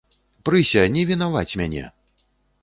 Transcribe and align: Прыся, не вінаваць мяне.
Прыся, 0.47 0.85
не 0.95 1.03
вінаваць 1.11 1.57
мяне. 1.63 1.85